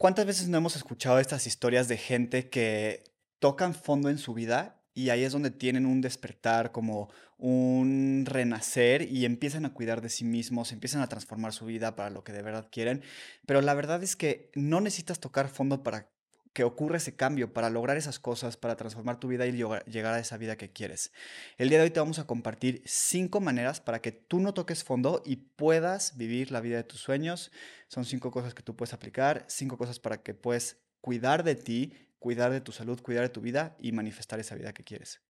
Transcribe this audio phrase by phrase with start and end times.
[0.00, 3.04] ¿Cuántas veces no hemos escuchado estas historias de gente que
[3.38, 9.02] tocan fondo en su vida y ahí es donde tienen un despertar, como un renacer
[9.02, 12.32] y empiezan a cuidar de sí mismos, empiezan a transformar su vida para lo que
[12.32, 13.02] de verdad quieren?
[13.44, 16.08] Pero la verdad es que no necesitas tocar fondo para
[16.52, 20.18] que ocurra ese cambio, para lograr esas cosas, para transformar tu vida y llegar a
[20.18, 21.12] esa vida que quieres.
[21.58, 24.82] El día de hoy te vamos a compartir cinco maneras para que tú no toques
[24.82, 27.52] fondo y puedas vivir la vida de tus sueños.
[27.88, 31.94] Son cinco cosas que tú puedes aplicar, cinco cosas para que puedas cuidar de ti,
[32.18, 35.20] cuidar de tu salud, cuidar de tu vida y manifestar esa vida que quieres.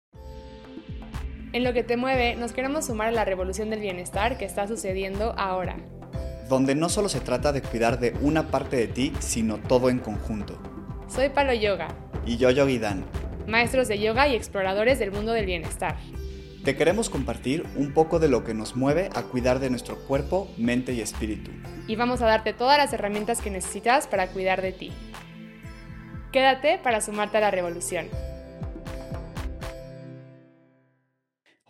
[1.52, 4.68] En lo que te mueve, nos queremos sumar a la revolución del bienestar que está
[4.68, 5.76] sucediendo ahora.
[6.48, 9.98] Donde no solo se trata de cuidar de una parte de ti, sino todo en
[9.98, 10.69] conjunto.
[11.10, 11.88] Soy Palo Yoga.
[12.24, 13.04] Y yo Yogi Dan.
[13.48, 15.96] Maestros de yoga y exploradores del mundo del bienestar.
[16.64, 20.48] Te queremos compartir un poco de lo que nos mueve a cuidar de nuestro cuerpo,
[20.56, 21.50] mente y espíritu.
[21.88, 24.92] Y vamos a darte todas las herramientas que necesitas para cuidar de ti.
[26.30, 28.06] Quédate para sumarte a la revolución.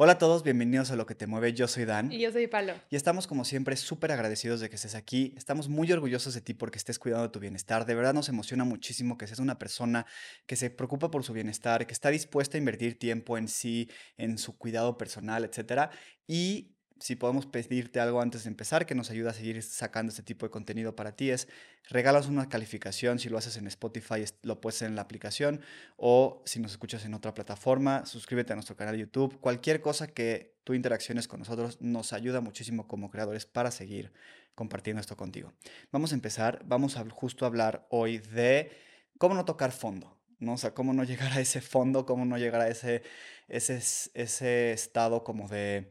[0.03, 1.53] Hola a todos, bienvenidos a Lo que te mueve.
[1.53, 2.11] Yo soy Dan.
[2.11, 2.73] Y yo soy Palo.
[2.89, 5.35] Y estamos como siempre súper agradecidos de que estés aquí.
[5.37, 7.85] Estamos muy orgullosos de ti porque estés cuidando de tu bienestar.
[7.85, 10.07] De verdad nos emociona muchísimo que seas una persona
[10.47, 14.39] que se preocupa por su bienestar, que está dispuesta a invertir tiempo en sí, en
[14.39, 15.91] su cuidado personal, etc.
[16.27, 20.23] Y si podemos pedirte algo antes de empezar que nos ayude a seguir sacando este
[20.23, 21.49] tipo de contenido para ti es
[21.89, 25.63] regalas una calificación, si lo haces en Spotify lo puedes en la aplicación
[25.97, 30.09] o si nos escuchas en otra plataforma, suscríbete a nuestro canal de YouTube, cualquier cosa
[30.09, 34.13] que tú interacciones con nosotros nos ayuda muchísimo como creadores para seguir
[34.55, 35.55] compartiendo esto contigo.
[35.91, 38.71] Vamos a empezar, vamos a justo hablar hoy de
[39.17, 40.17] cómo no tocar fondo.
[40.39, 40.55] ¿no?
[40.55, 43.03] O sea, cómo no llegar a ese fondo, cómo no llegar a ese,
[43.49, 43.81] ese,
[44.15, 45.91] ese estado como de,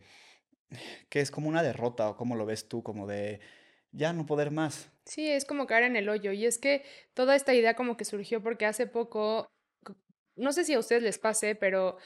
[1.09, 3.39] que es como una derrota o como lo ves tú, como de
[3.91, 4.89] ya no poder más.
[5.05, 6.31] Sí, es como caer en el hoyo.
[6.31, 9.47] Y es que toda esta idea como que surgió porque hace poco,
[10.35, 11.97] no sé si a ustedes les pase, pero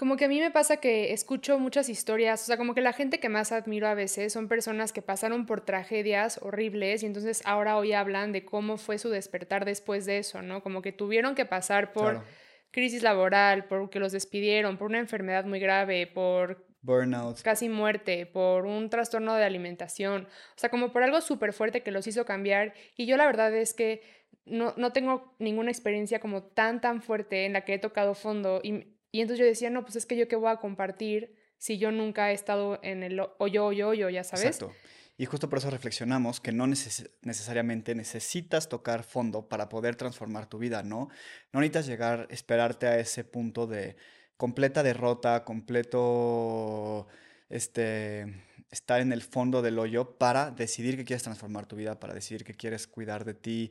[0.00, 2.94] como que a mí me pasa que escucho muchas historias, o sea, como que la
[2.94, 7.42] gente que más admiro a veces son personas que pasaron por tragedias horribles y entonces
[7.44, 10.62] ahora hoy hablan de cómo fue su despertar después de eso, ¿no?
[10.62, 12.24] Como que tuvieron que pasar por
[12.70, 17.42] crisis laboral, por que los despidieron, por una enfermedad muy grave, por burnout.
[17.42, 20.26] Casi muerte, por un trastorno de alimentación,
[20.56, 22.74] o sea, como por algo súper fuerte que los hizo cambiar.
[22.96, 24.02] Y yo la verdad es que
[24.44, 28.60] no, no, tengo ninguna experiencia como tan, tan fuerte en la que he tocado fondo.
[28.62, 31.78] Y, y entonces yo decía, no, pues es que yo qué voy a compartir si
[31.78, 34.46] yo nunca he estado en el hoyo, hoyo, hoyo, ya sabes.
[34.46, 34.74] Exacto.
[35.20, 40.56] Y justo por eso reflexionamos que no necesariamente necesitas tocar fondo para poder transformar tu
[40.56, 41.10] vida, ¿no?
[41.52, 43.96] No necesitas llegar, esperarte a ese punto de
[44.40, 47.06] completa derrota, completo
[47.50, 52.14] este, estar en el fondo del hoyo para decidir que quieres transformar tu vida, para
[52.14, 53.70] decidir que quieres cuidar de ti,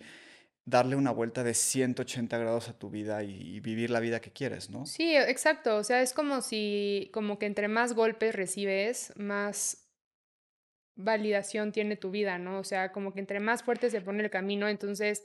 [0.65, 4.69] darle una vuelta de 180 grados a tu vida y, vivir la vida que quieres,
[4.69, 4.85] ¿no?
[4.85, 5.75] Sí, exacto.
[5.75, 9.87] O sea, es como si, como que entre más golpes recibes, más
[10.95, 12.59] validación tiene tu vida, ¿no?
[12.59, 15.23] O sea, como que entre más fuerte se pone el camino, entonces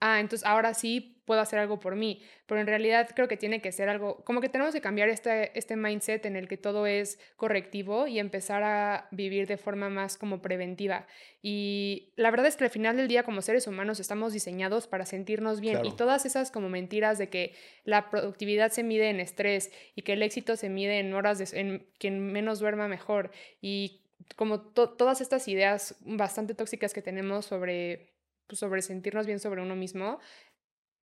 [0.00, 3.60] ah, entonces ahora sí puedo hacer algo por mí, pero en realidad creo que tiene
[3.60, 6.86] que ser algo, como que tenemos que cambiar este, este mindset en el que todo
[6.86, 11.06] es correctivo y empezar a vivir de forma más como preventiva.
[11.42, 15.06] Y la verdad es que al final del día como seres humanos estamos diseñados para
[15.06, 19.72] sentirnos bien y todas esas como mentiras de que la productividad se mide en estrés
[19.94, 23.30] y que el éxito se mide en horas de, en quien menos duerma mejor
[23.60, 24.00] y
[24.36, 28.14] como todas estas ideas bastante tóxicas que tenemos sobre
[28.46, 30.20] pues, sobre sentirnos bien sobre uno mismo,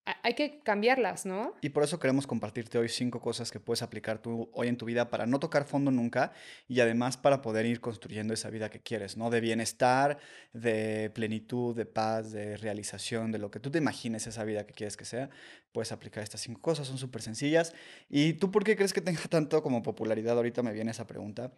[0.06, 1.53] hay que cambiarlas, ¿no?
[1.62, 4.85] Y por eso queremos compartirte hoy cinco cosas que puedes aplicar tú hoy en tu
[4.85, 6.34] vida para no tocar fondo nunca
[6.67, 9.29] y además para poder ir construyendo esa vida que quieres, ¿no?
[9.29, 10.17] De bienestar,
[10.53, 14.73] de plenitud, de paz, de realización, de lo que tú te imagines esa vida que
[14.73, 15.29] quieres que sea,
[15.72, 17.73] puedes aplicar estas cinco cosas, son súper sencillas.
[18.09, 20.35] ¿Y tú por qué crees que tenga tanto como popularidad?
[20.35, 21.51] Ahorita me viene esa pregunta.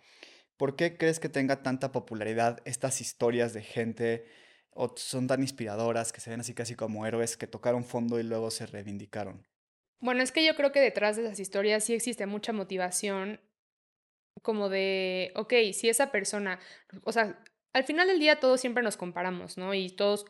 [0.58, 4.26] ¿Por qué crees que tenga tanta popularidad estas historias de gente
[4.76, 8.24] o son tan inspiradoras que se ven así casi como héroes que tocaron fondo y
[8.24, 9.46] luego se reivindicaron.
[10.00, 13.40] Bueno, es que yo creo que detrás de esas historias sí existe mucha motivación
[14.42, 16.60] como de, ok, si esa persona,
[17.04, 17.42] o sea,
[17.72, 19.74] al final del día todos siempre nos comparamos, ¿no?
[19.74, 20.26] Y todos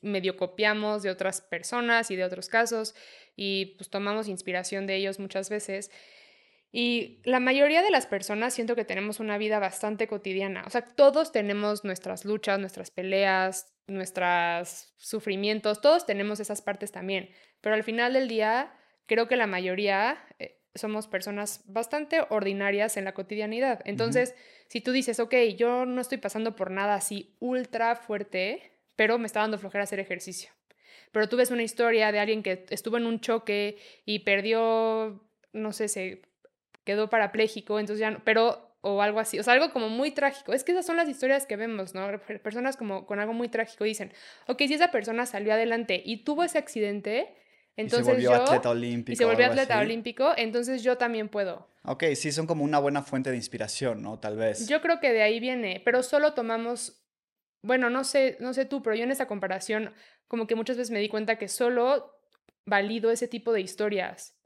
[0.00, 2.94] medio copiamos de otras personas y de otros casos
[3.36, 5.90] y pues tomamos inspiración de ellos muchas veces.
[6.70, 10.64] Y la mayoría de las personas siento que tenemos una vida bastante cotidiana.
[10.66, 17.30] O sea, todos tenemos nuestras luchas, nuestras peleas, nuestros sufrimientos, todos tenemos esas partes también.
[17.60, 18.72] Pero al final del día,
[19.06, 23.80] creo que la mayoría eh, somos personas bastante ordinarias en la cotidianidad.
[23.84, 24.34] Entonces,
[24.68, 29.26] si tú dices, ok, yo no estoy pasando por nada así ultra fuerte, pero me
[29.26, 30.50] está dando flojera hacer ejercicio.
[31.10, 35.72] Pero tú ves una historia de alguien que estuvo en un choque y perdió, no
[35.72, 36.22] sé, se
[36.84, 40.52] quedó parapléjico, entonces ya no, pero o algo así, o sea, algo como muy trágico.
[40.52, 42.06] Es que esas son las historias que vemos, ¿no?
[42.42, 44.12] Personas como con algo muy trágico dicen,
[44.46, 47.34] ok, si esa persona salió adelante y tuvo ese accidente,
[47.76, 49.12] entonces y se volvió yo, atleta olímpico.
[49.12, 49.86] Y se volvió atleta así.
[49.86, 51.68] olímpico, entonces yo también puedo.
[51.84, 54.18] Ok, sí, son como una buena fuente de inspiración, ¿no?
[54.18, 54.68] Tal vez.
[54.68, 57.04] Yo creo que de ahí viene, pero solo tomamos,
[57.62, 59.92] bueno, no sé, no sé tú, pero yo en esa comparación,
[60.28, 62.14] como que muchas veces me di cuenta que solo
[62.64, 64.37] valido ese tipo de historias.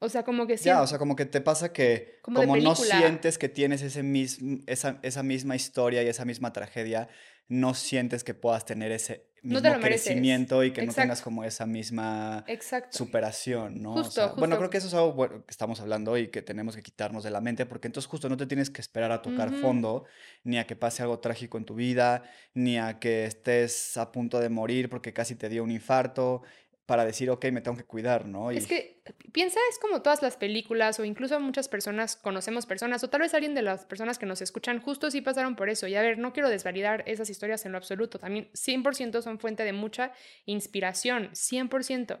[0.00, 3.38] O sea, como que Ya, o sea, como que te pasa que Como no sientes
[3.38, 7.08] que tienes ese mismo, esa, esa misma historia y esa misma tragedia,
[7.48, 11.44] no sientes que puedas tener ese No te mismo crecimiento y que no tengas como
[11.44, 12.96] esa misma Exacto.
[12.96, 13.92] superación, ¿no?
[13.92, 16.76] O Justo, bueno, creo que eso es algo bueno que estamos hablando y que tenemos
[16.76, 19.52] que quitarnos de la mente, porque entonces justo no te tienes que esperar a tocar
[19.52, 20.04] fondo,
[20.44, 22.22] ni a que pase algo trágico en tu vida,
[22.54, 26.42] ni a que estés a punto de morir porque casi te dio un infarto,
[26.90, 28.50] para decir, ok, me tengo que cuidar, ¿no?
[28.50, 29.00] Es que
[29.30, 33.32] piensa, es como todas las películas o incluso muchas personas conocemos personas o tal vez
[33.32, 35.86] alguien de las personas que nos escuchan justo sí pasaron por eso.
[35.86, 38.18] Y a ver, no quiero desvalidar esas historias en lo absoluto.
[38.18, 40.10] También 100% son fuente de mucha
[40.46, 42.18] inspiración, 100%.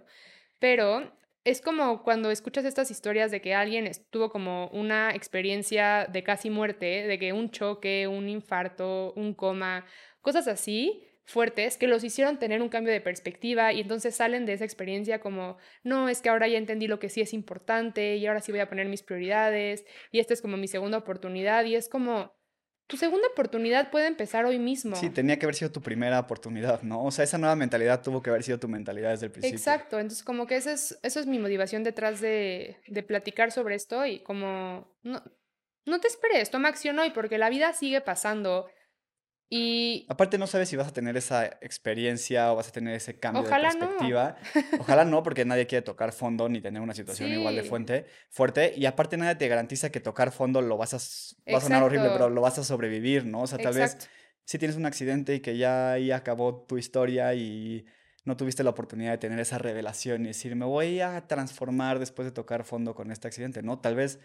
[0.60, 6.22] Pero es como cuando escuchas estas historias de que alguien estuvo como una experiencia de
[6.22, 9.84] casi muerte, de que un choque, un infarto, un coma,
[10.20, 14.54] cosas así fuertes que los hicieron tener un cambio de perspectiva y entonces salen de
[14.54, 18.26] esa experiencia como, no, es que ahora ya entendí lo que sí es importante y
[18.26, 21.76] ahora sí voy a poner mis prioridades y esta es como mi segunda oportunidad y
[21.76, 22.32] es como,
[22.86, 24.96] tu segunda oportunidad puede empezar hoy mismo.
[24.96, 27.04] sí, tenía que haber sido tu primera oportunidad, ¿no?
[27.04, 29.56] O sea, esa nueva mentalidad tuvo que haber sido tu mentalidad desde el principio.
[29.56, 33.76] Exacto, entonces como que esa es, eso es mi motivación detrás de, de platicar sobre
[33.76, 35.22] esto y como, no,
[35.86, 38.66] no te esperes, toma acción hoy porque la vida sigue pasando
[39.52, 43.18] y Aparte no sabes si vas a tener esa experiencia o vas a tener ese
[43.18, 43.80] cambio Ojalá de no.
[43.80, 44.36] perspectiva.
[44.78, 47.68] Ojalá no, porque nadie quiere tocar fondo ni tener una situación igual de Sí.
[48.30, 48.72] fuerte.
[48.76, 51.52] Y aparte nadie te garantiza que tocar fondo lo vas a...
[51.52, 53.42] Va a sonar horrible, pero lo vas a sobrevivir, ¿no?
[53.42, 54.08] O sea, tal vez
[54.44, 57.84] si tienes un accidente y que ya ahí acabó tu historia y
[58.24, 62.26] no tuviste la oportunidad de tener esa revelación y decir, me voy a transformar después
[62.26, 63.80] de tocar fondo con este accidente, ¿no?
[63.80, 64.20] Tal vez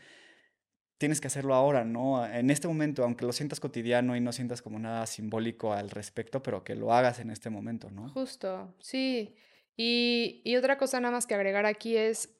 [0.98, 2.26] tienes que hacerlo ahora, ¿no?
[2.26, 6.42] En este momento, aunque lo sientas cotidiano y no sientas como nada simbólico al respecto,
[6.42, 8.10] pero que lo hagas en este momento, ¿no?
[8.10, 9.36] justo, sí.
[9.78, 12.38] Y, y otra cosa nada más que agregar aquí es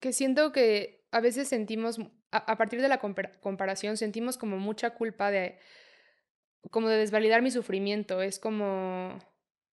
[0.00, 1.98] que siento que a veces sentimos,
[2.30, 5.58] a, a partir de la compara- comparación, sentimos como mucha culpa de,
[6.70, 8.22] como de desvalidar mi sufrimiento.
[8.22, 9.18] Es como,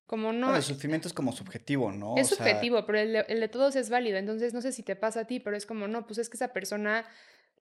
[0.06, 2.16] como no, Bueno, el sufrimiento es como subjetivo, ¿no?
[2.18, 4.18] es O sea, subjetivo, pero el de, el de todos es válido.
[4.18, 6.36] Entonces, no sé si te pasa a ti, pero es como, no, pues es que
[6.36, 7.06] esa persona,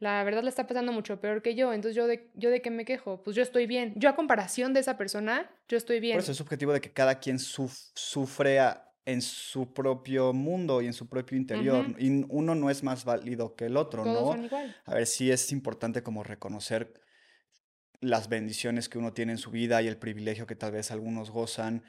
[0.01, 1.73] la verdad, la está pasando mucho peor que yo.
[1.73, 3.23] Entonces, ¿yo de, yo de qué me quejo?
[3.23, 3.93] Pues yo estoy bien.
[3.97, 6.15] Yo a comparación de esa persona, yo estoy bien.
[6.15, 10.83] por eso es subjetivo de que cada quien suf- sufre a- en su propio mundo
[10.83, 11.87] y en su propio interior.
[11.99, 14.33] Y uno no es más válido que el otro, Todos ¿no?
[14.33, 14.77] son igual.
[14.85, 16.93] A ver, sí es importante como reconocer
[18.01, 21.31] las bendiciones que uno tiene en su vida y el privilegio que tal vez algunos
[21.31, 21.83] gozan.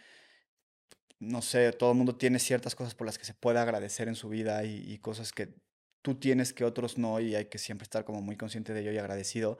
[1.19, 4.15] No sé, todo el mundo tiene ciertas cosas por las que se puede agradecer en
[4.15, 5.53] su vida y, y cosas que
[6.01, 8.91] tú tienes que otros no y hay que siempre estar como muy consciente de ello
[8.91, 9.57] y agradecido.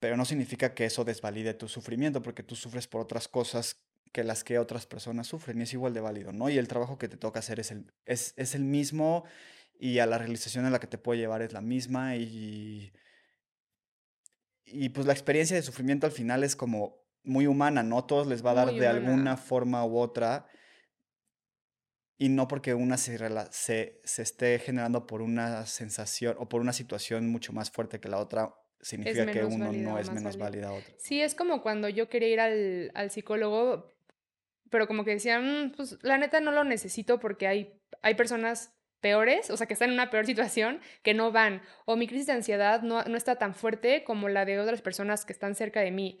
[0.00, 4.24] Pero no significa que eso desvalide tu sufrimiento porque tú sufres por otras cosas que
[4.24, 6.50] las que otras personas sufren y es igual de válido, ¿no?
[6.50, 9.24] Y el trabajo que te toca hacer es el, es, es el mismo
[9.78, 12.92] y a la realización a la que te puede llevar es la misma y,
[14.66, 18.04] y pues la experiencia de sufrimiento al final es como muy humana, ¿no?
[18.04, 20.46] Todos les va a dar de alguna forma u otra
[22.22, 23.18] y no porque una se,
[23.50, 28.08] se, se esté generando por una sensación o por una situación mucho más fuerte que
[28.08, 30.68] la otra, significa que uno válida no es menos válida.
[30.68, 30.94] a otra.
[30.98, 33.92] Sí, es como cuando yo quería ir al, al psicólogo,
[34.70, 38.70] pero como que decían, "Mm, pues la neta no lo necesito porque hay, hay personas
[39.00, 41.60] peores, o sea, que están en una peor situación, que no van.
[41.86, 45.24] O mi crisis de ansiedad no, no está tan fuerte como la de otras personas
[45.24, 46.20] que están cerca de mí.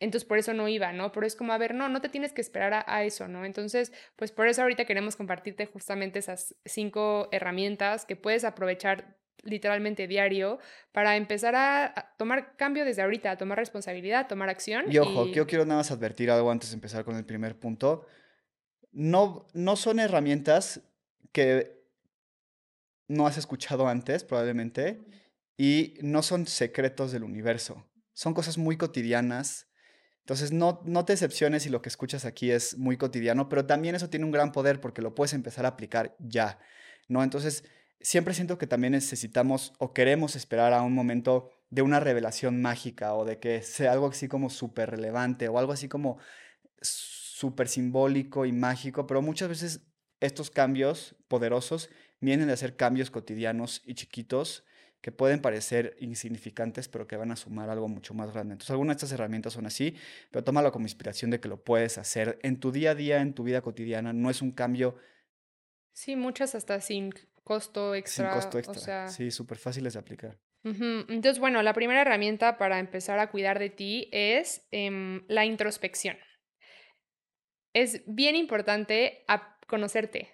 [0.00, 1.12] Entonces por eso no iba, ¿no?
[1.12, 3.44] Pero es como, a ver, no, no te tienes que esperar a, a eso, ¿no?
[3.44, 10.06] Entonces, pues por eso ahorita queremos compartirte justamente esas cinco herramientas que puedes aprovechar literalmente
[10.06, 10.58] diario
[10.92, 15.26] para empezar a, tomar cambio desde ahorita, a tomar responsabilidad, a tomar acción Y ojo,
[15.26, 18.06] y yo quiero nada más advertir algo antes de empezar con el primer punto.
[18.92, 20.82] No, no son herramientas
[21.32, 21.80] que
[23.08, 25.04] no has escuchado antes, probablemente,
[25.56, 27.86] y no son secretos del universo.
[28.12, 29.68] Son cosas muy cotidianas.
[30.20, 33.94] Entonces, no, no te decepciones si lo que escuchas aquí es muy cotidiano, pero también
[33.94, 36.58] eso tiene un gran poder porque lo puedes empezar a aplicar ya,
[37.08, 37.22] ¿no?
[37.22, 37.64] Entonces,
[38.00, 43.14] siempre siento que también necesitamos o queremos esperar a un momento de una revelación mágica
[43.14, 46.18] o de que sea algo así como súper relevante o algo así como
[46.80, 49.80] súper simbólico y mágico, pero muchas veces
[50.20, 54.64] estos cambios poderosos vienen de hacer cambios cotidianos y chiquitos
[55.00, 58.52] que pueden parecer insignificantes, pero que van a sumar algo mucho más grande.
[58.52, 59.96] Entonces, algunas de estas herramientas son así,
[60.30, 63.32] pero tómalo como inspiración de que lo puedes hacer en tu día a día, en
[63.32, 64.12] tu vida cotidiana.
[64.12, 64.96] No es un cambio.
[65.92, 67.12] Sí, muchas hasta sin
[67.44, 68.30] costo extra.
[68.30, 69.08] Sin costo extra.
[69.08, 70.38] sí, súper fáciles de aplicar.
[70.62, 76.18] Entonces, bueno, la primera herramienta para empezar a cuidar de ti es em, la introspección.
[77.72, 79.24] Es bien importante
[79.66, 80.28] conocerte,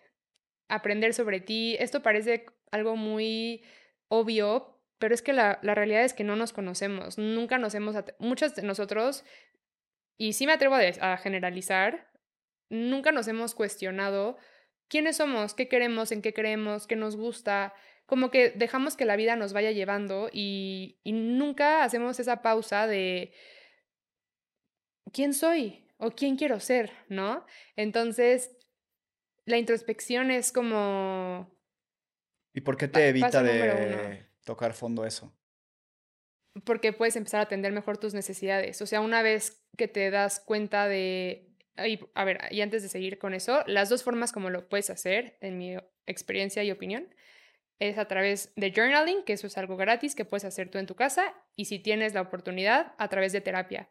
[0.69, 1.77] aprender sobre ti.
[1.79, 3.63] Esto parece algo muy
[4.09, 8.55] obvio, pero es que la, realidad es que no nos conocemos, nunca nos hemos, muchos
[8.55, 9.25] de nosotros,
[10.17, 12.11] y sí me atrevo a, generalizar,
[12.71, 14.39] nunca nos hemos cuestionado
[14.89, 17.75] quiénes somos, qué queremos, en qué creemos, qué nos gusta,
[18.07, 22.87] como que dejamos que la vida nos vaya llevando y, y nunca hacemos esa pausa
[22.87, 23.33] de
[25.13, 27.45] quién soy o quién quiero ser, ¿no?
[27.75, 28.57] Entonces,
[29.45, 31.56] la introspección es como
[32.57, 35.31] ¿Y por qué te evita de tocar fondo eso?
[36.65, 38.81] Porque puedes empezar a atender mejor tus necesidades.
[38.81, 41.55] O sea, una vez que te das cuenta de...
[42.15, 45.37] a ver, y antes de seguir con eso, las dos formas como lo puedes hacer,
[45.43, 47.15] en mi experiencia y opinión,
[47.79, 50.87] es a través de journaling, que eso es algo gratis que puedes hacer tú en
[50.87, 53.91] tu casa, y si tienes la oportunidad, a través de terapia.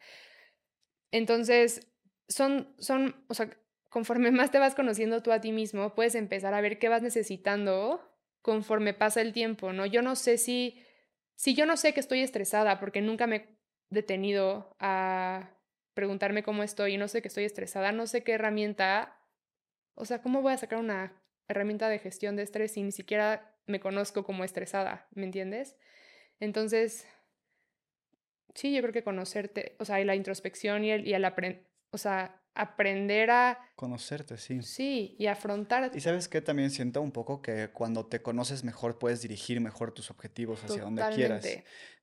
[1.11, 1.87] Entonces,
[2.27, 3.47] son, son, o sea,
[3.89, 7.03] conforme más te vas conociendo tú a ti mismo, puedes empezar a ver qué vas
[7.03, 8.11] necesitando
[8.45, 9.87] conforme pasa el tiempo, ¿no?
[9.87, 10.79] Yo no sé si,
[11.33, 13.57] si yo no sé que estoy estresada porque nunca me he
[13.89, 15.49] detenido a
[15.95, 19.17] preguntarme cómo estoy y no sé que estoy estresada, no sé qué herramienta,
[19.95, 23.57] o sea, ¿cómo voy a sacar una herramienta de gestión de estrés si ni siquiera
[23.65, 25.75] me conozco como estresada, ¿me entiendes?
[26.39, 27.07] Entonces,
[28.53, 31.65] sí, yo creo que conocerte, o sea, y la introspección y el, y el aprender,
[31.89, 33.59] o sea, aprender a...
[33.75, 34.61] Conocerte, sí.
[34.63, 35.91] Sí, y afrontar.
[35.93, 39.91] Y sabes que también siento un poco que cuando te conoces mejor puedes dirigir mejor
[39.91, 41.45] tus objetivos hacia donde quieras.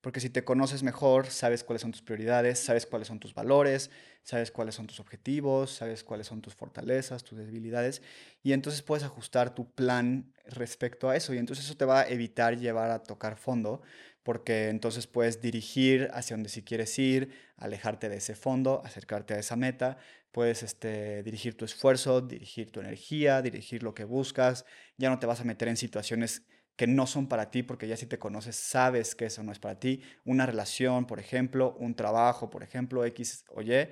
[0.03, 3.91] Porque si te conoces mejor, sabes cuáles son tus prioridades, sabes cuáles son tus valores,
[4.25, 8.03] sabes cuáles son tus objetivos, sabes cuáles son tus fortalezas, tus debilidades,
[8.43, 12.09] y entonces puedes ajustar tu plan respecto a eso, y entonces eso te va a
[12.09, 13.81] evitar llevar a tocar fondo,
[14.23, 19.39] porque entonces puedes dirigir hacia donde si quieres ir, alejarte de ese fondo, acercarte a
[19.39, 19.99] esa meta,
[20.31, 24.65] puedes este, dirigir tu esfuerzo, dirigir tu energía, dirigir lo que buscas,
[24.97, 26.43] ya no te vas a meter en situaciones
[26.77, 29.59] que no son para ti, porque ya si te conoces sabes que eso no es
[29.59, 30.03] para ti.
[30.25, 33.89] Una relación, por ejemplo, un trabajo, por ejemplo, X o Y.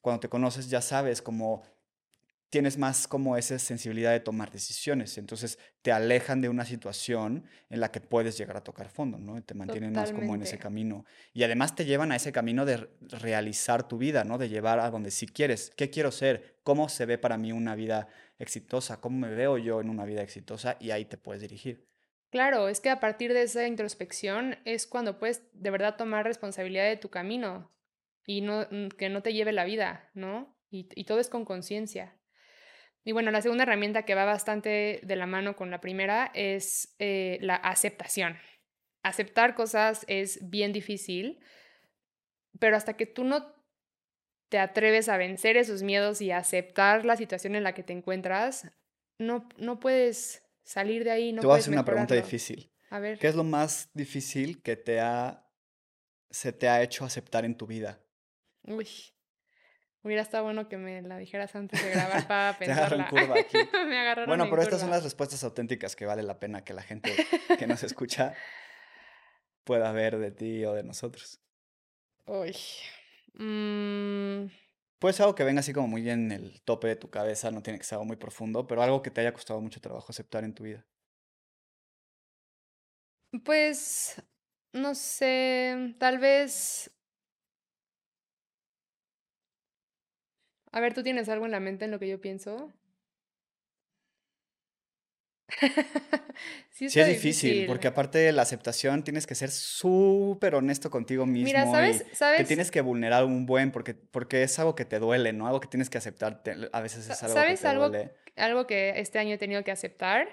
[0.00, 1.62] Cuando te conoces ya sabes cómo
[2.50, 5.18] tienes más como esa sensibilidad de tomar decisiones.
[5.18, 9.42] Entonces te alejan de una situación en la que puedes llegar a tocar fondo, ¿no?
[9.42, 11.04] Te mantienen más como en ese camino.
[11.32, 14.38] Y además te llevan a ese camino de realizar tu vida, ¿no?
[14.38, 16.58] De llevar a donde si quieres, ¿qué quiero ser?
[16.62, 19.00] ¿Cómo se ve para mí una vida exitosa?
[19.00, 20.76] ¿Cómo me veo yo en una vida exitosa?
[20.80, 21.86] Y ahí te puedes dirigir.
[22.30, 26.84] Claro, es que a partir de esa introspección es cuando puedes de verdad tomar responsabilidad
[26.84, 27.72] de tu camino
[28.24, 28.66] y no,
[28.98, 30.56] que no te lleve la vida, ¿no?
[30.68, 32.15] Y, y todo es con conciencia.
[33.06, 36.96] Y bueno, la segunda herramienta que va bastante de la mano con la primera es
[36.98, 38.36] eh, la aceptación.
[39.04, 41.38] Aceptar cosas es bien difícil,
[42.58, 43.54] pero hasta que tú no
[44.48, 48.72] te atreves a vencer esos miedos y aceptar la situación en la que te encuentras,
[49.18, 51.32] no, no puedes salir de ahí.
[51.32, 52.72] No te voy a hacer una pregunta difícil.
[52.90, 53.20] A ver.
[53.20, 55.48] ¿Qué es lo más difícil que te ha,
[56.28, 58.00] se te ha hecho aceptar en tu vida?
[58.64, 58.88] Uy.
[60.06, 63.08] Hubiera estado bueno que me la dijeras antes de grabar para pensarla.
[63.08, 63.56] curva aquí.
[63.88, 66.82] me agarraron Bueno, pero estas son las respuestas auténticas que vale la pena que la
[66.82, 67.12] gente
[67.58, 68.32] que nos escucha
[69.64, 71.40] pueda ver de ti o de nosotros.
[72.24, 72.54] Uy.
[73.34, 74.48] Mm.
[75.00, 77.80] Pues algo que venga así como muy en el tope de tu cabeza, no tiene
[77.80, 80.54] que ser algo muy profundo, pero algo que te haya costado mucho trabajo aceptar en
[80.54, 80.86] tu vida.
[83.44, 84.22] Pues,
[84.72, 86.95] no sé, tal vez
[90.76, 92.70] A ver, ¿tú tienes algo en la mente en lo que yo pienso?
[96.70, 101.46] sí, es difícil, porque aparte de la aceptación tienes que ser súper honesto contigo mismo.
[101.46, 102.04] Mira, ¿sabes?
[102.12, 102.40] ¿sabes?
[102.40, 105.46] Que tienes que vulnerar un buen, porque, porque es algo que te duele, ¿no?
[105.46, 106.42] Algo que tienes que aceptar.
[106.70, 108.12] A veces es algo que te algo, duele.
[108.36, 110.28] Algo que este año he tenido que aceptar,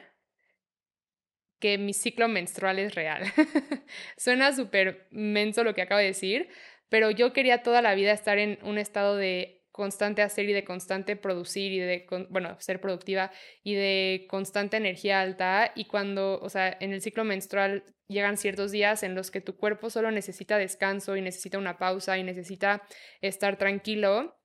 [1.62, 3.24] que mi ciclo menstrual es real.
[4.18, 6.50] Suena súper menso lo que acabo de decir,
[6.90, 10.64] pero yo quería toda la vida estar en un estado de constante hacer y de
[10.64, 13.32] constante producir y de, bueno, ser productiva
[13.64, 15.74] y de constante energía alta.
[15.76, 19.58] Y cuando, o sea, en el ciclo menstrual llegan ciertos días en los que tu
[19.58, 22.84] cuerpo solo necesita descanso y necesita una pausa y necesita
[23.20, 24.38] estar tranquilo.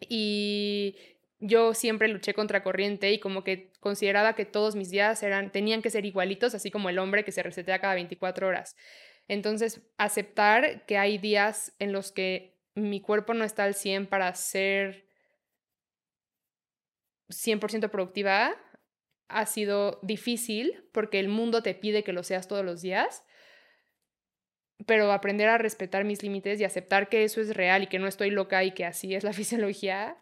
[0.00, 0.96] Y
[1.38, 5.82] yo siempre luché contra corriente y como que consideraba que todos mis días eran, tenían
[5.82, 8.74] que ser igualitos, así como el hombre que se resetea cada 24 horas.
[9.28, 14.34] Entonces, aceptar que hay días en los que mi cuerpo no está al 100 para
[14.34, 15.06] ser
[17.28, 18.54] 100% productiva
[19.28, 23.24] ha sido difícil porque el mundo te pide que lo seas todos los días,
[24.86, 28.06] pero aprender a respetar mis límites y aceptar que eso es real y que no
[28.06, 30.18] estoy loca y que así es la fisiología,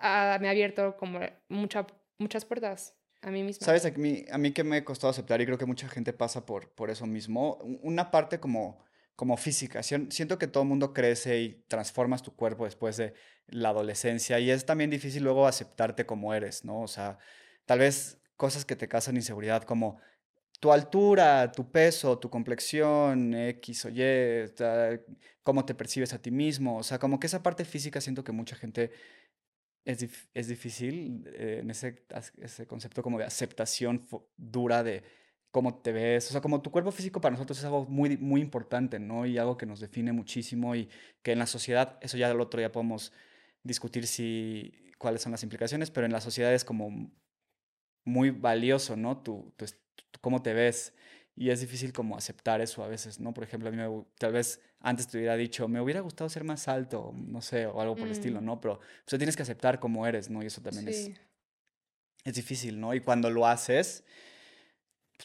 [0.00, 3.64] me ha abierto como muchas puertas a mí misma.
[3.64, 3.84] ¿Sabes?
[3.86, 6.70] A mí, a mí que me costado aceptar y creo que mucha gente pasa por,
[6.70, 7.58] por eso mismo.
[7.82, 8.84] Una parte como,
[9.18, 9.82] como física.
[9.82, 13.14] Siento que todo el mundo crece y transformas tu cuerpo después de
[13.48, 16.82] la adolescencia y es también difícil luego aceptarte como eres, ¿no?
[16.82, 17.18] O sea,
[17.66, 20.00] tal vez cosas que te causan inseguridad como
[20.60, 24.54] tu altura, tu peso, tu complexión, X o Y,
[25.42, 26.78] cómo te percibes a ti mismo.
[26.78, 28.92] O sea, como que esa parte física siento que mucha gente
[29.84, 32.06] es, es difícil eh, en ese,
[32.36, 34.06] ese concepto como de aceptación
[34.36, 35.02] dura de
[35.50, 36.28] cómo te ves.
[36.28, 39.26] O sea, como tu cuerpo físico para nosotros es algo muy, muy importante, ¿no?
[39.26, 40.88] Y algo que nos define muchísimo y
[41.22, 43.12] que en la sociedad, eso ya el otro día podemos
[43.62, 47.10] discutir si cuáles son las implicaciones, pero en la sociedad es como
[48.04, 49.18] muy valioso, ¿no?
[49.22, 49.66] Tu, tu,
[50.20, 50.94] cómo te ves.
[51.36, 53.32] Y es difícil como aceptar eso a veces, ¿no?
[53.32, 56.42] Por ejemplo, a mí me, tal vez antes te hubiera dicho, me hubiera gustado ser
[56.42, 58.44] más alto, no sé, o algo por el estilo, mm.
[58.44, 58.60] ¿no?
[58.60, 60.42] Pero pues, tienes que aceptar como eres, ¿no?
[60.42, 61.12] Y eso también es,
[62.24, 62.92] es difícil, ¿no?
[62.92, 64.04] Y cuando lo haces,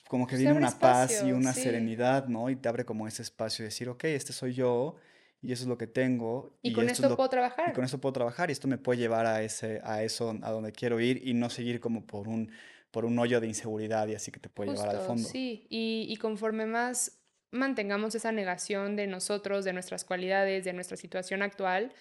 [0.08, 2.50] como que viene una paz y una serenidad, ¿no?
[2.50, 4.96] Y te abre como ese espacio de decir, ok, este soy yo
[5.42, 6.58] y eso es lo que tengo.
[6.62, 7.70] Y, con esto, puedo trabajar.
[7.72, 10.52] Y con esto puedo trabajar y esto me puede llevar a, ese, a eso, a
[10.52, 12.52] donde quiero ir y no seguir como por un
[12.92, 15.28] por un hoyo de inseguridad y así que te puede llevar al fondo.
[15.28, 20.96] Sí, y, y conforme más mantengamos esa negación de nosotros, de nuestras cualidades, de nuestra
[20.96, 21.92] situación actual,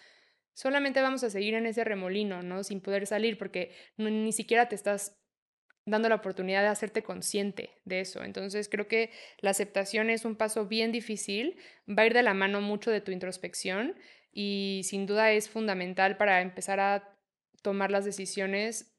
[0.53, 2.63] solamente vamos a seguir en ese remolino, ¿no?
[2.63, 5.17] Sin poder salir, porque ni siquiera te estás
[5.85, 8.23] dando la oportunidad de hacerte consciente de eso.
[8.23, 11.57] Entonces creo que la aceptación es un paso bien difícil,
[11.89, 13.95] va a ir de la mano mucho de tu introspección
[14.33, 17.17] y sin duda es fundamental para empezar a
[17.63, 18.93] tomar las decisiones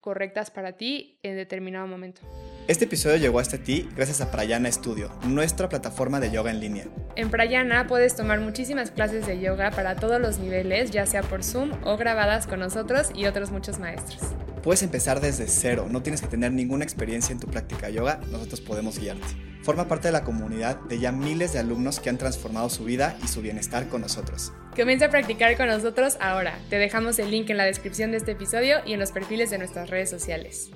[0.00, 2.22] correctas para ti en determinado momento.
[2.68, 6.84] Este episodio llegó hasta ti gracias a Prayana Studio, nuestra plataforma de yoga en línea.
[7.16, 11.42] En Prayana puedes tomar muchísimas clases de yoga para todos los niveles, ya sea por
[11.42, 14.20] Zoom o grabadas con nosotros y otros muchos maestros.
[14.68, 18.20] Puedes empezar desde cero, no tienes que tener ninguna experiencia en tu práctica de yoga,
[18.30, 19.26] nosotros podemos guiarte.
[19.62, 23.16] Forma parte de la comunidad de ya miles de alumnos que han transformado su vida
[23.24, 24.52] y su bienestar con nosotros.
[24.76, 26.58] Comienza a practicar con nosotros ahora.
[26.68, 29.56] Te dejamos el link en la descripción de este episodio y en los perfiles de
[29.56, 30.70] nuestras redes sociales.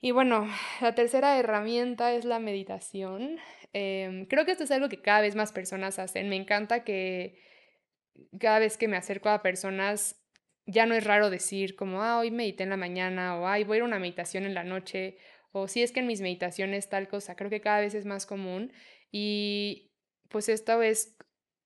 [0.00, 0.46] Y bueno,
[0.80, 3.38] la tercera herramienta es la meditación.
[3.72, 6.28] Em, creo que esto es algo que cada vez más personas hacen.
[6.28, 7.40] Me encanta que
[8.38, 10.14] cada vez que me acerco a personas
[10.70, 13.76] ya no es raro decir como, ah, hoy medité en la mañana o, ay, voy
[13.76, 15.16] a ir a una meditación en la noche
[15.52, 18.24] o si es que en mis meditaciones tal cosa, creo que cada vez es más
[18.24, 18.72] común
[19.10, 19.90] y
[20.28, 21.16] pues esto es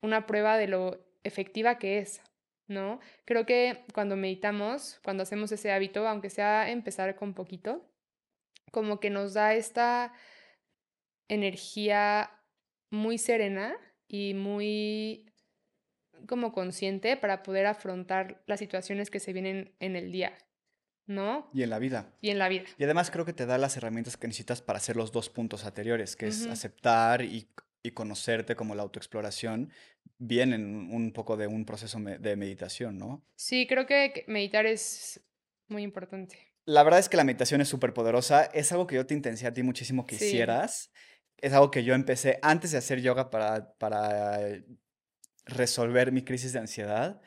[0.03, 2.23] una prueba de lo efectiva que es,
[2.67, 2.99] ¿no?
[3.27, 7.87] Creo que cuando meditamos, cuando hacemos ese hábito, aunque sea empezar con poquito,
[8.71, 10.14] como que nos da esta
[11.29, 12.31] energía
[12.90, 13.77] muy serena
[14.09, 15.27] y muy
[16.27, 20.35] como consciente para poder afrontar las situaciones que se vienen en el día,
[21.07, 21.50] ¿no?
[21.53, 22.14] Y en la vida.
[22.20, 22.64] Y en la vida.
[22.79, 25.64] Y además creo que te da las herramientas que necesitas para hacer los dos puntos
[25.64, 27.48] anteriores, que es aceptar y,
[27.92, 29.70] conocerte como la autoexploración,
[30.16, 33.22] bien en un poco de un proceso de meditación, ¿no?
[33.37, 35.20] Sí, creo que meditar es
[35.68, 36.55] muy importante.
[36.66, 39.46] La verdad es que la meditación es súper poderosa, es algo que yo te intensé
[39.46, 40.90] a ti muchísimo que hicieras.
[41.37, 44.38] Es algo que yo empecé antes de hacer yoga para, para
[45.46, 47.20] resolver mi crisis de ansiedad.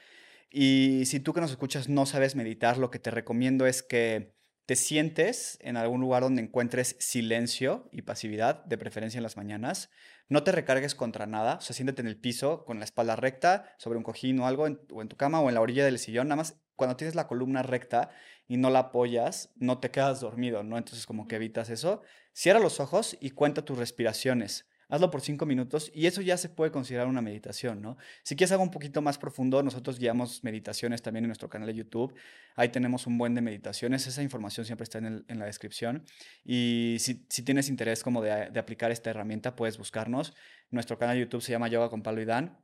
[0.50, 4.38] Y si tú que nos escuchas no sabes meditar, lo que te recomiendo es que
[4.66, 9.90] te sientes en algún lugar donde encuentres silencio y pasividad, de preferencia en las mañanas.
[10.28, 13.74] No te recargues contra nada, o sea, siéntate en el piso con la espalda recta,
[13.78, 16.28] sobre un cojín o algo, o en tu cama o en la orilla del sillón.
[16.28, 18.10] Nada más cuando tienes la columna recta
[18.46, 20.78] y no la apoyas, no te quedas dormido, ¿no?
[20.78, 22.02] Entonces como que evitas eso.
[22.34, 24.68] Cierra los ojos y cuenta tus respiraciones.
[24.90, 27.98] Hazlo por cinco minutos y eso ya se puede considerar una meditación, ¿no?
[28.24, 31.76] Si quieres algo un poquito más profundo, nosotros guiamos meditaciones también en nuestro canal de
[31.76, 32.14] YouTube.
[32.56, 34.08] Ahí tenemos un buen de meditaciones.
[34.08, 36.04] Esa información siempre está en, la descripción.
[36.46, 40.34] Y si, tienes interés como de, de, aplicar esta herramienta, puedes buscarnos.
[40.72, 42.58] Nuestro canal de YouTube se llama Yoga con Pablo y Dan.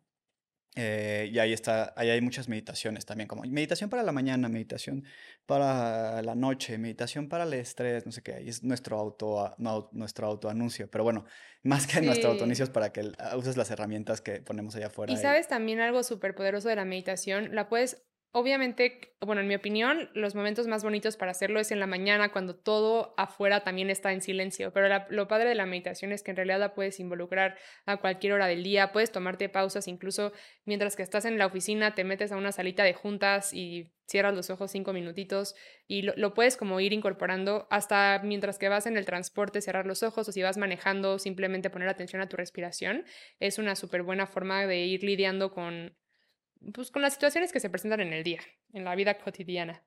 [0.76, 5.06] Eh, y ahí está, ahí hay muchas meditaciones también, como meditación para la mañana, meditación
[5.46, 9.90] para la noche, meditación para el estrés, no sé qué, ahí es nuestro auto, no,
[9.92, 11.26] nuestro autoanuncio, pero bueno,
[11.62, 15.14] más que nuestro autoanuncio es para que uses las herramientas que ponemos allá afuera.
[15.14, 18.02] Y sabes también algo súper poderoso de la meditación, la puedes
[18.36, 22.32] Obviamente, bueno, en mi opinión, los momentos más bonitos para hacerlo es en la mañana,
[22.32, 24.74] cuando todo afuera también está en silencio.
[24.74, 28.34] Pero lo padre de la meditación es que en realidad la puedes involucrar a cualquier
[28.34, 30.34] hora del día, puedes tomarte pausas, incluso
[30.66, 34.34] mientras que estás en la oficina, te metes a una salita de juntas y cierras
[34.34, 35.54] los ojos cinco minutitos
[35.88, 39.86] y lo, lo puedes como ir incorporando hasta mientras que vas en el transporte, cerrar
[39.86, 43.06] los ojos o si vas manejando, simplemente poner atención a tu respiración.
[43.40, 45.96] Es una súper buena forma de ir lidiando con
[46.74, 48.40] pues, con las situaciones que se presentan en el día,
[48.74, 49.84] en la vida cotidiana.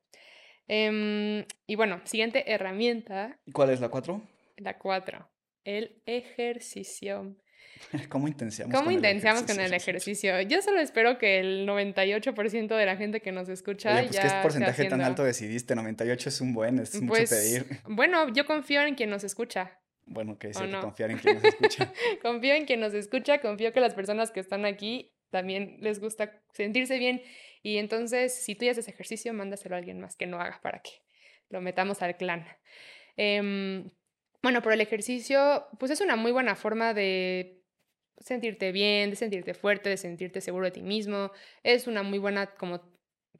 [0.69, 3.39] Em, y bueno, siguiente herramienta.
[3.53, 4.23] ¿Cuál es la cuatro?
[4.57, 5.29] La cuatro,
[5.65, 7.37] el ejercicio.
[8.09, 8.75] ¿Cómo intenciamos?
[8.75, 10.41] ¿Cómo con intenciamos el con el ejercicio?
[10.43, 14.31] Yo solo espero que el 98% de la gente que nos escucha Oye, pues ¿Qué
[14.43, 15.75] porcentaje tan alto decidiste?
[15.75, 17.67] 98 es un buen, es mucho pues, pedir.
[17.85, 19.79] Bueno, yo confío en quien nos escucha.
[20.07, 21.93] Bueno, que sí, confiar en quien nos escucha.
[22.23, 26.43] confío en quien nos escucha, confío que las personas que están aquí también les gusta
[26.53, 27.23] sentirse bien.
[27.62, 30.81] Y entonces, si tú ya haces ejercicio, mándaselo a alguien más que no haga para
[30.81, 30.91] que
[31.49, 32.47] lo metamos al clan.
[33.17, 33.91] Em,
[34.43, 37.62] bueno, pero el ejercicio, pues es una muy buena forma de
[38.19, 41.33] sentirte bien, de sentirte fuerte, de sentirte seguro de ti mismo.
[41.62, 42.81] Es una muy buena como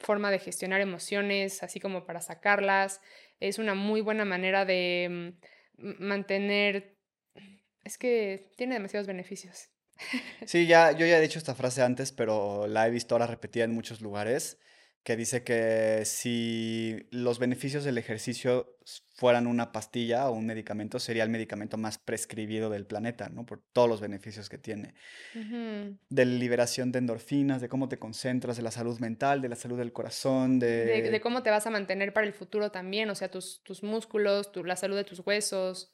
[0.01, 3.01] forma de gestionar emociones, así como para sacarlas.
[3.41, 5.37] Es una muy buena manera de
[5.79, 6.97] mm, mantener...
[7.85, 9.71] Es que tiene demasiados beneficios.
[10.45, 13.65] Sí, ya, yo ya he dicho esta frase antes, pero la he visto ahora repetida
[13.65, 14.59] en muchos lugares,
[15.07, 18.77] que dice que si los beneficios del ejercicio
[19.15, 23.47] fueran una pastilla o un medicamento, sería el medicamento más prescribido del planeta, ¿no?
[23.47, 24.95] Por todos los beneficios que tiene.
[26.11, 29.79] De liberación de endorfinas, de cómo te concentras, de la salud mental, de la salud
[29.79, 31.03] del corazón, de...
[31.09, 34.51] De, cómo te vas a mantener para el futuro también, o sea, tus, tus músculos,
[34.51, 35.93] tu, la salud de tus huesos,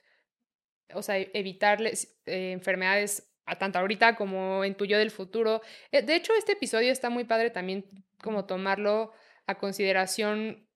[0.94, 5.62] o sea, evitarles eh, enfermedades tanto ahorita como en tu yo del futuro.
[5.90, 7.84] Eh, de hecho, este episodio está muy padre también
[8.22, 9.12] como tomarlo
[9.46, 10.66] a consideración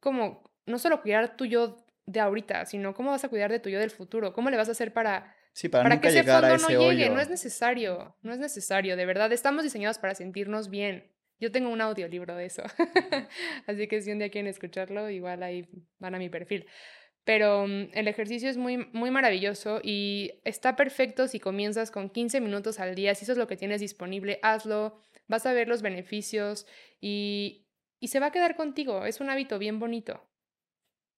[0.00, 3.68] como no solo cuidar tu yo de ahorita, sino cómo vas a cuidar de tu
[3.68, 6.68] yo del futuro, cómo le vas a hacer para, sí, para, que ese fondo no
[6.68, 11.10] llegue, no es necesario, no es necesario, de verdad, estamos diseñados para sentirnos bien.
[11.40, 12.62] Yo tengo un audiolibro de eso,
[13.66, 16.66] así que si un día quieren escucharlo, igual ahí van a mi perfil.
[17.24, 22.40] Pero mm, el ejercicio es muy, muy maravilloso y está perfecto si comienzas con 15
[22.40, 23.14] minutos al día.
[23.14, 25.00] Si eso es lo que tienes disponible, hazlo.
[25.26, 26.66] Vas a ver los beneficios
[27.00, 27.66] y,
[27.98, 29.06] y se va a quedar contigo.
[29.06, 30.22] Es un hábito bien bonito.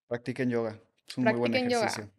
[0.06, 0.80] Practiquen yoga.
[1.08, 2.10] Es un muy buen ejercicio.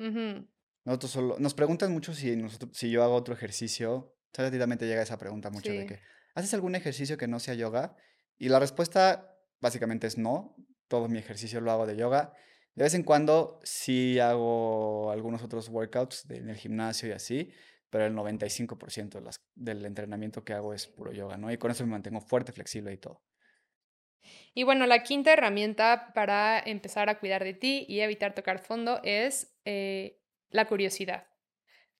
[0.84, 4.14] Nosotros solo, nos preguntan mucho si, nosotros, si yo hago otro ejercicio.
[4.34, 6.00] Rápidamente llega esa pregunta mucho de que,
[6.36, 7.96] ¿haces algún ejercicio que no sea yoga?
[8.38, 10.56] Y la respuesta básicamente es no.
[10.88, 12.34] Todo mi ejercicio lo hago de yoga.
[12.78, 17.52] De vez en cuando sí hago algunos otros workouts en el gimnasio y así,
[17.90, 21.52] pero el 95% de las, del entrenamiento que hago es puro yoga, ¿no?
[21.52, 23.24] Y con eso me mantengo fuerte, flexible y todo.
[24.54, 29.00] Y bueno, la quinta herramienta para empezar a cuidar de ti y evitar tocar fondo
[29.04, 31.26] es eh, la curiosidad.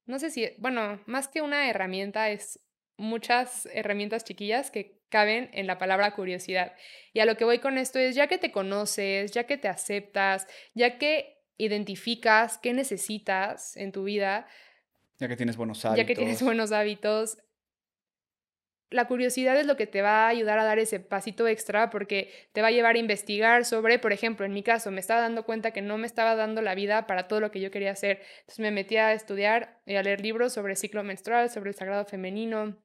[0.06, 2.60] No sé si, bueno, más que una herramienta es
[2.98, 6.74] muchas herramientas chiquillas que caben en la palabra curiosidad.
[7.14, 9.68] Y a lo que voy con esto es, ya que te conoces, ya que te
[9.68, 14.48] aceptas, ya que identificas qué necesitas en tu vida,
[15.20, 15.98] ya que tienes buenos hábitos.
[15.98, 17.38] Ya que tienes buenos hábitos.
[18.90, 22.32] La curiosidad es lo que te va a ayudar a dar ese pasito extra porque
[22.54, 25.44] te va a llevar a investigar sobre, por ejemplo, en mi caso, me estaba dando
[25.44, 28.22] cuenta que no me estaba dando la vida para todo lo que yo quería hacer.
[28.42, 32.06] Entonces me metí a estudiar y a leer libros sobre ciclo menstrual, sobre el sagrado
[32.06, 32.78] femenino,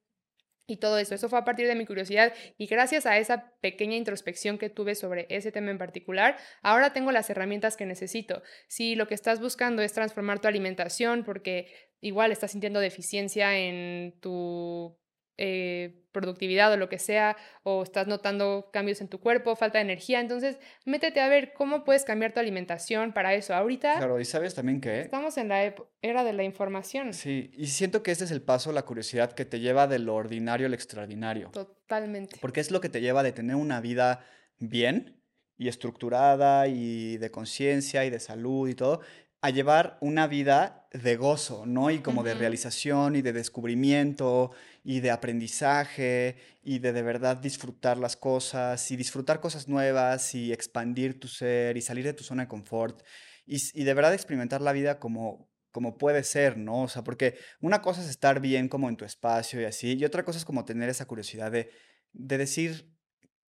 [0.67, 1.15] y todo eso.
[1.15, 4.95] Eso fue a partir de mi curiosidad y gracias a esa pequeña introspección que tuve
[4.95, 8.41] sobre ese tema en particular, ahora tengo las herramientas que necesito.
[8.67, 11.67] Si lo que estás buscando es transformar tu alimentación porque
[11.99, 14.97] igual estás sintiendo deficiencia en tu
[15.37, 19.83] eh, productividad o lo que sea, o estás notando cambios en tu cuerpo, falta de
[19.83, 23.55] energía, entonces métete a ver cómo puedes cambiar tu alimentación para eso.
[23.55, 23.97] Ahorita...
[23.97, 25.01] Claro, y sabes también que...
[25.01, 27.13] Estamos en la era de la información.
[27.13, 30.15] Sí, y siento que este es el paso, la curiosidad que te lleva de lo
[30.15, 31.49] ordinario al extraordinario.
[31.49, 32.37] Totalmente.
[32.39, 34.23] Porque es lo que te lleva de tener una vida
[34.59, 35.19] bien
[35.57, 39.01] y estructurada y de conciencia y de salud y todo,
[39.43, 41.91] a llevar una vida de gozo, ¿no?
[41.91, 44.51] Y como de realización y de descubrimiento
[44.85, 50.53] y de aprendizaje y de de verdad disfrutar las cosas y disfrutar cosas nuevas y
[50.53, 53.03] expandir tu ser y salir de tu zona de confort
[53.45, 56.83] y, y de verdad experimentar la vida como, como puede ser, ¿no?
[56.83, 60.05] O sea, porque una cosa es estar bien como en tu espacio y así, y
[60.05, 61.69] otra cosa es como tener esa curiosidad de,
[62.13, 62.95] de decir,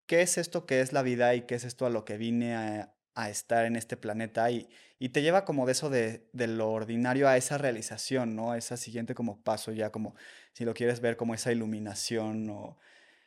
[0.06, 2.56] ¿qué es esto que es la vida y qué es esto a lo que vine
[2.56, 4.50] a, a estar en este planeta?
[4.52, 4.70] Y,
[5.00, 8.52] y te lleva como de eso de, de, lo ordinario a esa realización, ¿no?
[8.52, 10.16] A esa siguiente como paso ya, como
[10.54, 12.78] si lo quieres ver como esa iluminación o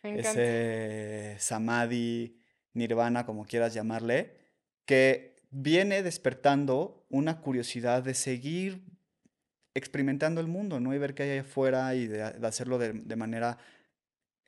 [0.03, 2.39] ese samadhi,
[2.75, 4.37] nirvana, como quieras llamarle,
[4.85, 8.85] que viene despertando una curiosidad de seguir
[9.75, 10.95] experimentando el mundo, ¿no?
[10.95, 13.59] Y ver qué hay afuera y de, hacerlo de, de, manera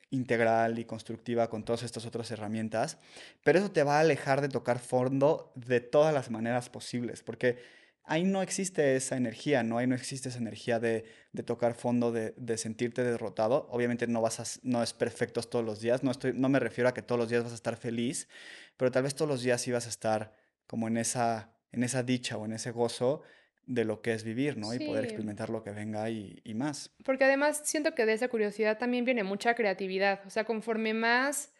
[0.09, 2.97] integral y constructiva con todas estas otras herramientas.
[3.43, 7.57] Pero eso te va a alejar de tocar fondo de todas las maneras posibles, porque
[8.03, 9.77] ahí no existe esa energía, ¿no?
[9.77, 13.67] Ahí no existe esa energía de, de tocar fondo, de, de, sentirte derrotado.
[13.69, 16.89] Obviamente no, vas a, no es perfecto todos los días, no, estoy, no me refiero
[16.89, 18.29] a que todos los días vas a estar feliz,
[18.77, 20.33] pero tal vez todos los días sí vas a estar
[20.67, 23.23] como en esa, en esa dicha o en ese gozo
[23.67, 24.71] de lo que es vivir, ¿no?
[24.71, 24.83] Sí.
[24.83, 26.95] Y poder experimentar lo que venga y, y, más.
[27.03, 31.53] Porque además siento que de esa curiosidad también viene mucha creatividad, o sea, conforme más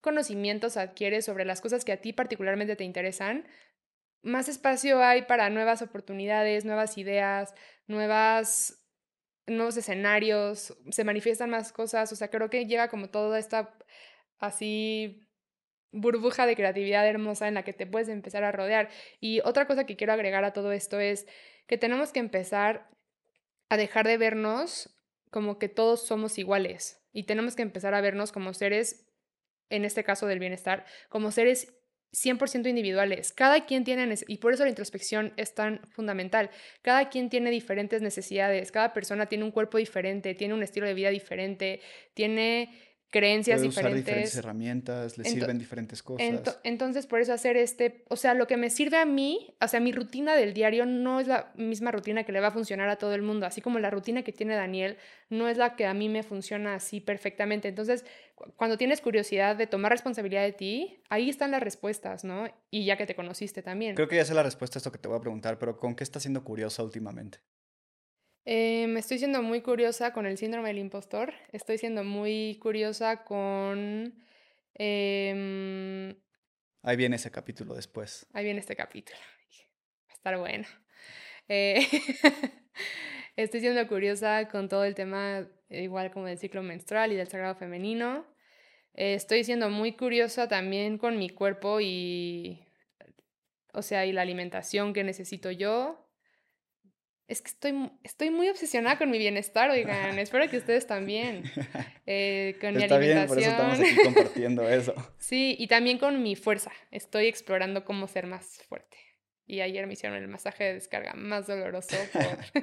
[0.00, 3.46] conocimientos adquieres sobre las cosas que a ti particularmente te interesan,
[4.22, 7.54] más espacio hay para nuevas oportunidades, nuevas ideas,
[7.86, 8.82] nuevas
[9.46, 13.76] nuevos escenarios, se manifiestan más cosas, o sea, creo que llega como toda esta
[14.38, 15.25] así
[15.92, 18.88] burbuja de creatividad hermosa en la que te puedes empezar a rodear.
[19.20, 21.26] Y otra cosa que quiero agregar a todo esto es
[21.66, 22.88] que tenemos que empezar
[23.68, 24.96] a dejar de vernos
[25.30, 29.06] como que todos somos iguales y tenemos que empezar a vernos como seres,
[29.70, 31.74] en este caso del bienestar, como seres
[32.12, 33.32] 100% individuales.
[33.32, 36.50] Cada quien tiene, y por eso la introspección es tan fundamental,
[36.82, 40.94] cada quien tiene diferentes necesidades, cada persona tiene un cuerpo diferente, tiene un estilo de
[40.94, 41.80] vida diferente,
[42.14, 42.70] tiene
[43.10, 44.02] creencias Puede diferentes.
[44.02, 46.26] Usar diferentes herramientas, le sirven diferentes cosas.
[46.26, 49.68] Ento entonces, por eso hacer este, o sea, lo que me sirve a mí, o
[49.68, 52.88] sea, mi rutina del diario no es la misma rutina que le va a funcionar
[52.88, 54.96] a todo el mundo, así como la rutina que tiene Daniel
[55.28, 57.68] no es la que a mí me funciona así perfectamente.
[57.68, 58.04] Entonces,
[58.56, 62.48] cuando tienes curiosidad de tomar responsabilidad de ti, ahí están las respuestas, ¿no?
[62.70, 63.94] Y ya que te conociste también.
[63.94, 65.94] Creo que ya sé la respuesta a esto que te voy a preguntar, pero ¿con
[65.94, 67.38] qué estás siendo curiosa últimamente?
[68.48, 71.34] Eh, me estoy siendo muy curiosa con el síndrome del impostor.
[71.50, 74.14] Estoy siendo muy curiosa con...
[74.74, 76.14] Eh,
[76.82, 78.24] ahí viene ese capítulo después.
[78.32, 79.18] Ahí viene este capítulo.
[79.18, 80.66] Va a estar bueno.
[81.48, 81.88] Eh,
[83.36, 87.56] estoy siendo curiosa con todo el tema, igual como del ciclo menstrual y del sagrado
[87.56, 88.26] femenino.
[88.94, 92.62] Eh, estoy siendo muy curiosa también con mi cuerpo y...
[93.72, 96.05] O sea, y la alimentación que necesito yo.
[97.28, 100.18] Es que estoy, estoy muy obsesionada con mi bienestar, oigan.
[100.18, 101.42] Espero que ustedes también.
[102.06, 103.26] Eh, con Está mi bien, alimentación.
[103.28, 104.94] por eso estamos aquí compartiendo eso.
[105.18, 106.70] sí, y también con mi fuerza.
[106.92, 108.96] Estoy explorando cómo ser más fuerte.
[109.44, 112.62] Y ayer me hicieron el masaje de descarga más doloroso por,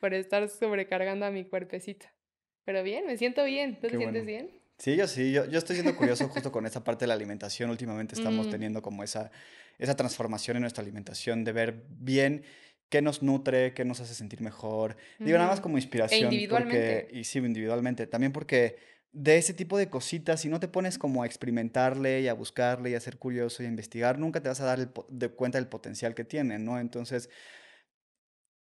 [0.00, 2.06] por estar sobrecargando a mi cuerpecito.
[2.64, 3.76] Pero bien, me siento bien.
[3.76, 4.12] ¿Tú Qué te bueno.
[4.12, 4.60] sientes bien?
[4.78, 5.32] Sí, yo sí.
[5.32, 7.70] Yo, yo estoy siendo curioso justo con esa parte de la alimentación.
[7.70, 8.50] Últimamente estamos Mm.
[8.50, 9.30] teniendo como esa,
[9.78, 12.44] esa transformación en nuestra alimentación de ver bien
[12.88, 14.96] qué nos nutre, qué nos hace sentir mejor.
[15.22, 15.62] Digo, nada más Ujú.
[15.62, 16.46] como E inspiración.
[16.48, 17.08] Porque, individualmente.
[17.10, 18.06] y sí, individualmente.
[18.06, 18.76] También porque
[19.12, 22.90] de ese tipo de cositas, si no te pones como a experimentarle y a buscarle
[22.90, 25.58] y a ser curioso y a investigar, nunca te vas a dar el de cuenta
[25.58, 26.78] del potencial que tiene, ¿no?
[26.78, 27.30] Entonces,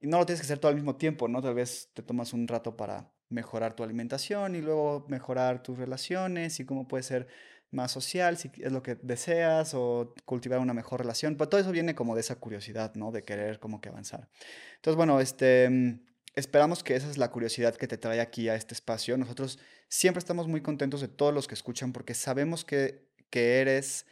[0.02, 1.42] no lo tienes que hacer todo al mismo tiempo, ¿no?
[1.42, 6.60] Tal vez te tomas un rato para mejorar tu alimentación y luego mejorar tus relaciones
[6.60, 7.28] y cómo puede ser
[7.74, 11.36] más social, si es lo que deseas, o cultivar una mejor relación.
[11.36, 13.12] Pero todo eso viene como de esa curiosidad, ¿no?
[13.12, 14.30] De querer como que avanzar.
[14.76, 16.00] Entonces, bueno, este, mm,
[16.36, 19.18] esperamos que esa es la curiosidad que te trae aquí a este espacio.
[19.18, 24.06] Nosotros siempre estamos muy contentos de todos los que escuchan porque sabemos que, que eres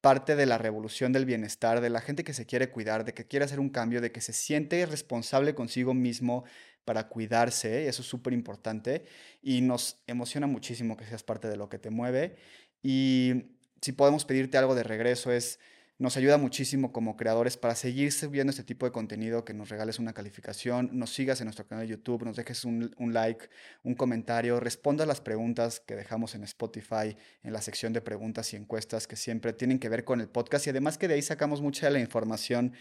[0.00, 3.26] parte de la revolución del bienestar, de la gente que se quiere cuidar, de que
[3.26, 6.44] quiere hacer un cambio, de que se siente responsable consigo mismo
[6.84, 9.04] para cuidarse, eso es súper importante,
[9.42, 12.36] y nos emociona muchísimo que seas parte de lo que te mueve.
[12.82, 15.58] Y si podemos pedirte algo de regreso es,
[16.00, 19.98] nos ayuda muchísimo como creadores para seguir subiendo este tipo de contenido, que nos regales
[19.98, 23.50] una calificación, nos sigas en nuestro canal de YouTube, nos dejes un, un like,
[23.82, 28.56] un comentario, respondas las preguntas que dejamos en Spotify, en la sección de preguntas y
[28.56, 31.60] encuestas que siempre tienen que ver con el podcast y además que de ahí sacamos
[31.60, 32.72] mucha de la información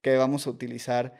[0.00, 1.14] que vamos a utilizar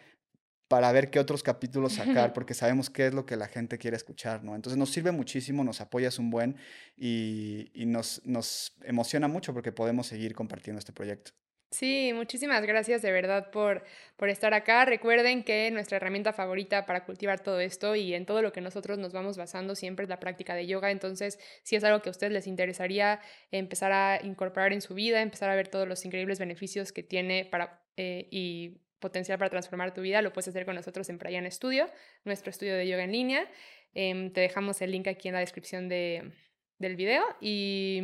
[0.68, 3.96] para ver qué otros capítulos sacar, porque sabemos qué es lo que la gente quiere
[3.96, 4.54] escuchar, ¿no?
[4.54, 6.56] Entonces nos sirve muchísimo, nos apoyas un buen
[6.96, 11.32] y, y nos, nos emociona mucho porque podemos seguir compartiendo este proyecto.
[11.70, 13.84] Sí, muchísimas gracias de verdad por,
[14.16, 14.86] por estar acá.
[14.86, 18.96] Recuerden que nuestra herramienta favorita para cultivar todo esto y en todo lo que nosotros
[18.96, 20.90] nos vamos basando siempre es la práctica de yoga.
[20.90, 25.20] Entonces, si es algo que a ustedes les interesaría empezar a incorporar en su vida,
[25.20, 29.94] empezar a ver todos los increíbles beneficios que tiene para, eh, y potencial para transformar
[29.94, 31.90] tu vida, lo puedes hacer con nosotros en Prayan Studio,
[32.24, 33.50] nuestro estudio de yoga en línea.
[33.94, 36.32] Em, te dejamos el link aquí en la descripción de,
[36.78, 38.00] del video y,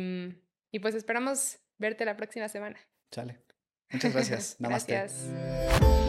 [0.71, 2.79] y pues esperamos verte la próxima semana.
[3.11, 3.39] Chale.
[3.91, 4.55] Muchas gracias.
[4.59, 4.93] Namaste.
[4.93, 6.04] Gracias.